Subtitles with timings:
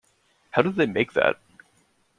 [0.49, 1.39] How did they make that?